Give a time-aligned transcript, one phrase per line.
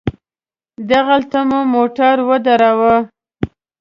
[0.91, 2.95] دغلته مو موټر ودراوه.